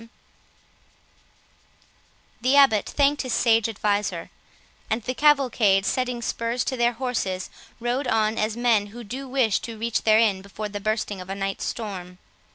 The 2.41 2.55
Abbot 2.57 2.87
thanked 2.87 3.21
his 3.21 3.33
sage 3.35 3.69
adviser; 3.69 4.31
and 4.89 5.03
the 5.03 5.13
cavalcade, 5.13 5.85
setting 5.85 6.23
spurs 6.23 6.63
to 6.63 6.75
their 6.75 6.93
horses, 6.93 7.51
rode 7.79 8.07
on 8.07 8.39
as 8.39 8.57
men 8.57 8.85
do 8.85 8.91
who 9.19 9.27
wish 9.29 9.59
to 9.59 9.77
reach 9.77 10.01
their 10.01 10.17
inn 10.17 10.41
before 10.41 10.69
the 10.69 10.79
bursting 10.79 11.21
of 11.21 11.29
a 11.29 11.35
night 11.35 11.61
storm. 11.61 12.17